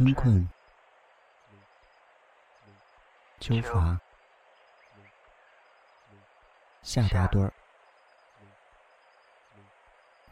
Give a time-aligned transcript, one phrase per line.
[0.00, 0.48] 春困，
[3.38, 4.00] 秋乏，
[6.80, 7.52] 夏打盹儿，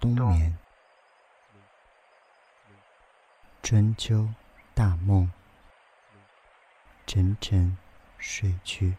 [0.00, 0.56] 冬眠，
[3.62, 4.30] 春秋
[4.72, 5.30] 大梦，
[7.06, 7.76] 沉沉
[8.16, 8.96] 睡去。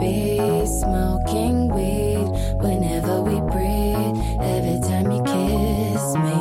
[0.00, 2.26] Be smoking weed
[2.64, 4.16] whenever we breathe.
[4.40, 6.40] Every time you kiss me,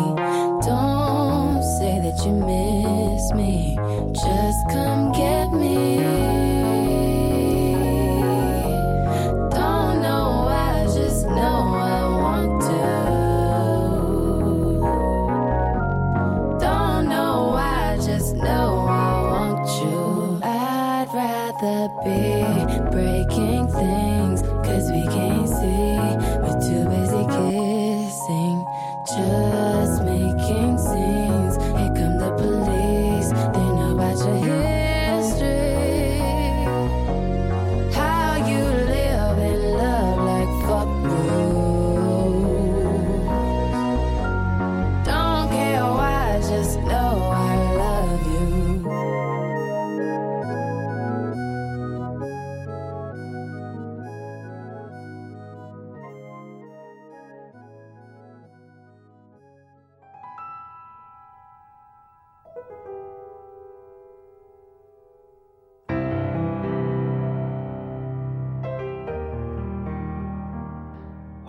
[0.65, 3.75] don't say that you miss me.
[4.13, 5.38] Just come get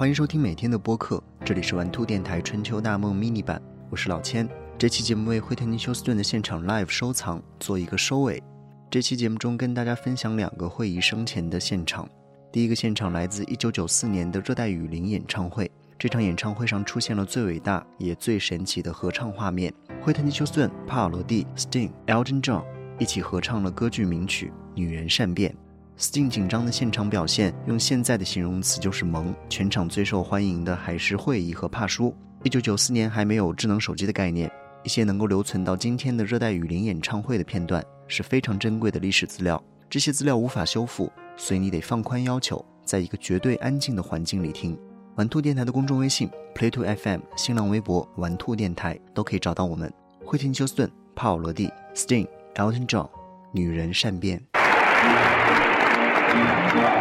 [0.00, 4.48] 欢迎收听每天的播客，这里是玩兔电台春秋大梦 mini 版，我是老千。
[4.78, 8.42] 这期节目为惠特尼休斯顿的现场 live 收藏做一个收尾。
[8.90, 12.08] 这期节目中跟大家分享两个惠仪生前的现场。
[12.50, 22.64] 第一个现场来自1994年的热带雨林演唱会，这场演唱会上出现了最伟大也最神奇的合唱画面：惠特尼休斯顿、帕尔罗蒂、Sting、Elton John
[22.98, 25.52] 一起合唱了歌剧名曲《女人善变》。
[26.00, 29.34] Sting 紧张的现场表现，用现在的形容词就是萌。
[29.50, 32.16] 全场最受欢迎的还是惠仪和帕叔。
[32.42, 34.50] 一九九四年还没有智能手机的概念，
[34.82, 39.62] 一些能够留存到今天的热带雨林演唱会的片段是非常珍贵的历史资料。
[39.90, 44.78] 这些资料无法修复，所以你得放宽要求，在一个绝对安静的环境里听。
[45.16, 49.92] 玩兔电台的公众微信 PlayToFM、新浪微博玩兔电台都可以找到我们。
[50.24, 53.10] 惠特尼休斯顿、帕瓦罗蒂、Sting、Elton John，
[53.52, 54.42] 女人善变。
[56.72, 57.00] Oh!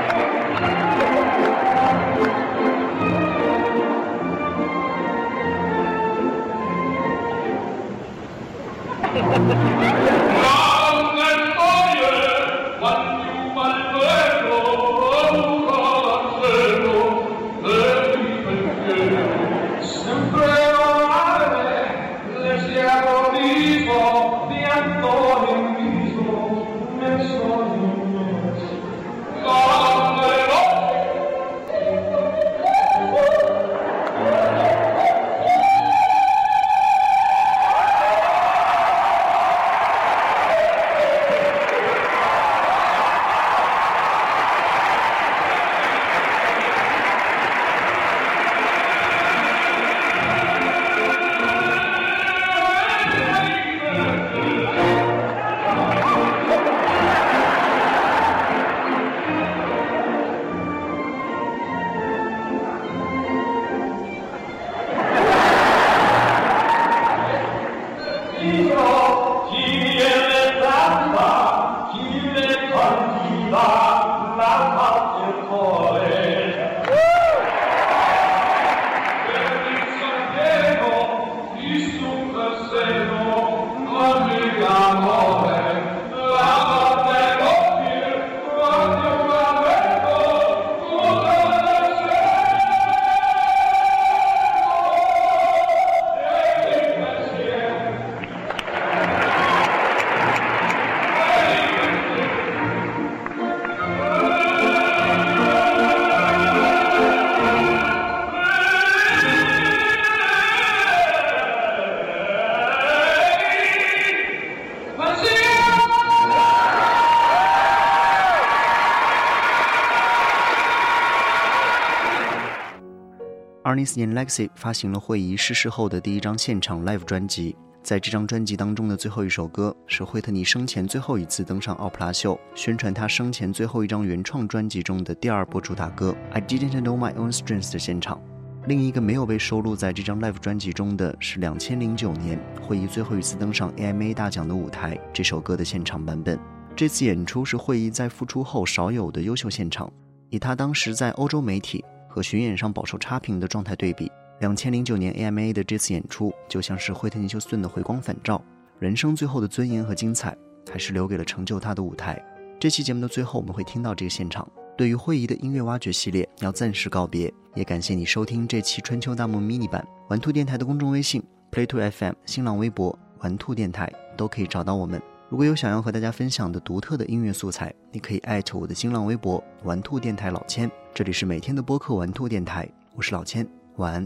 [123.80, 127.56] 零四年，Lexi 发行了惠仪逝世后的第一张现场 live 专辑。
[127.82, 138.22] 在这张专辑当中的最后一首歌，是惠特尼生前最后一次登上奥普拉秀，宣传他生前最后一张原创专辑中的第二波主打歌《I Didn't Know My Own Strength》的现场。
[138.68, 146.38] 另一个没有被收录在这张 live 专辑中的是两千零九年惠仪最后一次登上 AMA 大奖的舞台这首歌的现场版本。
[146.76, 149.90] 这次演出是惠仪在复出后少有的优秀现场。
[150.32, 154.12] 以他当时在欧洲媒体和巡演上饱受差评的状态对比。
[154.40, 158.44] 两千零九年 AMA 的这次演出，就像是惠特尼休斯顿的回光返照，
[158.80, 160.36] 人生最后的尊严和精彩，
[160.72, 162.22] 还是留给了成就他的舞台。
[162.60, 164.46] 这期节目的最后，我们会听到这个现场。
[164.78, 169.86] 对于惠仪的音乐挖掘系列，要暂时告别，也感谢你收听这期春秋大梦 mini 版。
[170.08, 171.22] 玩兔电台的公众微信
[171.52, 175.02] Play to FM、新浪微博玩兔电台都可以找到我们。
[175.28, 180.72] 如果有想要和大家分享的独特的音乐素材，你可以艾特我的新浪微博玩兔电台老千。
[180.94, 183.48] 这里是每天的播客玩兔电台，我是老千。
[183.78, 184.06] 晚安。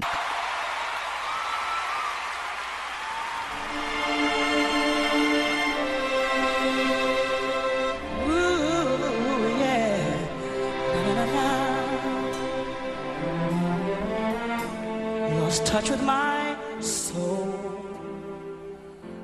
[15.53, 17.47] ahlosttouch with my soul.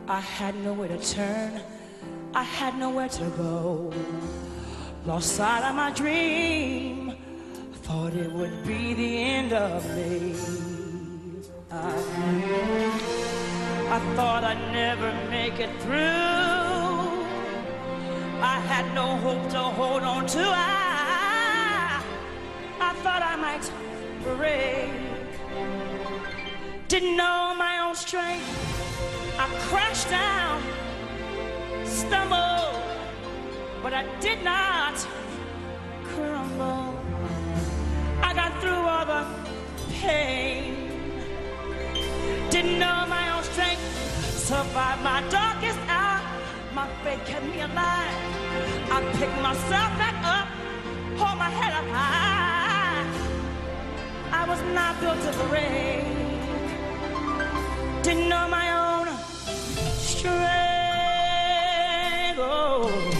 [0.08, 1.62] I had nowhere to turn.
[2.34, 3.92] I had nowhere to go.
[5.06, 7.09] Lost sight of my dream.
[7.90, 10.36] Thought it would be the end of me.
[11.72, 11.90] I,
[13.90, 15.98] I thought I'd never make it through.
[18.44, 20.40] I had no hope to hold on to.
[20.40, 22.04] I,
[22.80, 23.66] I thought I might
[24.38, 24.92] break.
[26.90, 28.46] Didn't know my own strength.
[29.40, 30.62] I crashed down,
[31.86, 32.84] stumbled,
[33.82, 34.94] but I did not
[40.02, 40.76] pain.
[42.50, 43.84] Didn't know my own strength.
[44.50, 46.22] Survived my darkest hour.
[46.74, 48.16] My faith kept me alive.
[48.96, 50.48] I picked myself back up,
[51.20, 53.06] hold my head up high.
[54.32, 56.06] I was not built to break.
[58.04, 59.08] Didn't know my own
[59.98, 60.40] strength.
[62.40, 63.19] Oh.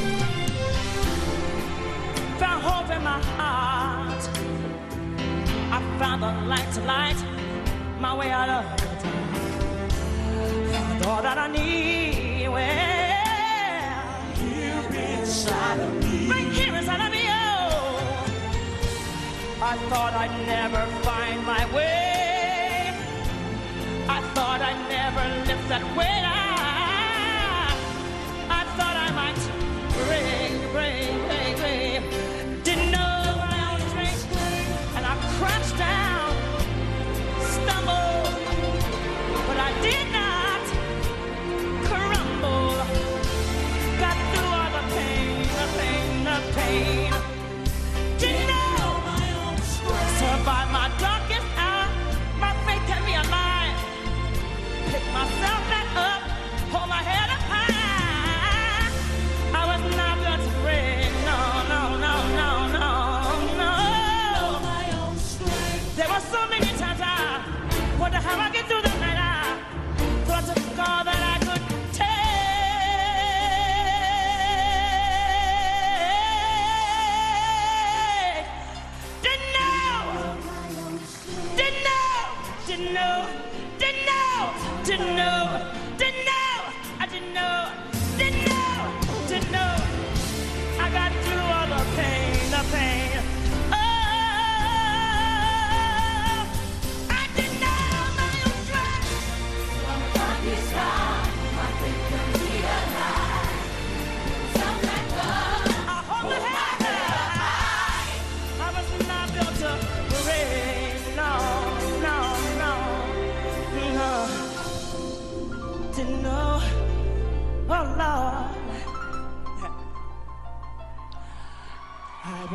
[6.50, 7.16] Light to light
[8.00, 8.66] my way out of.
[10.72, 12.50] Found all that I need.
[12.50, 12.66] Well,
[14.34, 14.84] here
[15.20, 16.28] inside of me.
[16.28, 17.24] Right here inside of me.
[17.28, 18.02] Oh,
[19.62, 22.19] I thought I'd never find my way.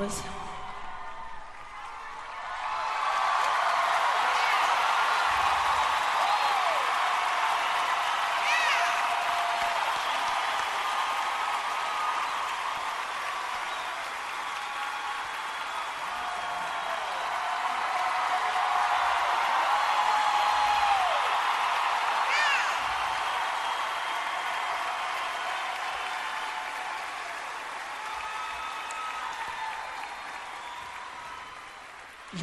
[0.04, 0.33] pues.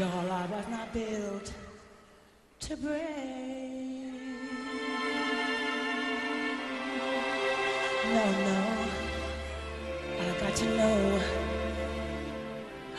[0.01, 1.53] Y'all, I was not built
[2.61, 4.09] to break.
[8.09, 8.61] No, no,
[10.19, 11.21] I got to know.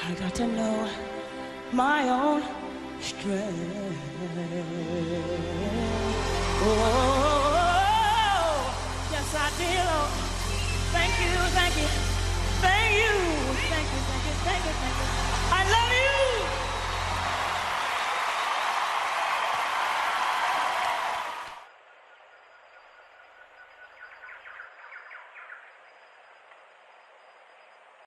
[0.06, 0.88] I got to know
[1.72, 2.42] my own
[3.00, 3.98] strength.
[6.62, 7.02] Oh,
[9.10, 9.86] yes, I did.
[9.90, 10.06] Oh,
[10.94, 11.88] thank you, thank you,
[12.62, 13.14] thank you,
[13.72, 15.06] thank you, thank you, thank you, thank you.
[15.50, 16.11] I love you.